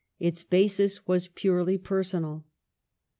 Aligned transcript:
Its 0.19 0.43
basis 0.43 1.05
was 1.05 1.27
purely 1.27 1.77
per 1.77 2.01
sonal. 2.01 2.43